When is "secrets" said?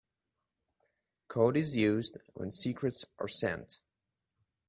2.51-3.05